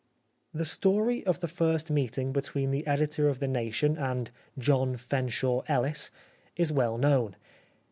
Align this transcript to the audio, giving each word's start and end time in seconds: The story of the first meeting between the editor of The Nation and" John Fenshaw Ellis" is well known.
The 0.51 0.65
story 0.65 1.23
of 1.27 1.41
the 1.41 1.47
first 1.47 1.91
meeting 1.91 2.33
between 2.33 2.71
the 2.71 2.87
editor 2.87 3.29
of 3.29 3.39
The 3.39 3.47
Nation 3.47 3.99
and" 3.99 4.31
John 4.67 4.97
Fenshaw 4.97 5.61
Ellis" 5.67 6.09
is 6.55 6.73
well 6.73 6.97
known. 6.97 7.35